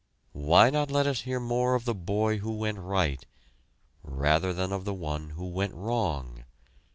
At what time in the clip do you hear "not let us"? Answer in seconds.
0.71-1.21